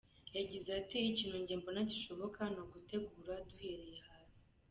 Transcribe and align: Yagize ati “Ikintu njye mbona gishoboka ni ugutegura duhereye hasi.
Yagize 0.37 0.69
ati 0.79 0.95
“Ikintu 1.09 1.37
njye 1.41 1.55
mbona 1.61 1.81
gishoboka 1.91 2.41
ni 2.53 2.59
ugutegura 2.63 3.33
duhereye 3.47 3.97
hasi. 4.07 4.39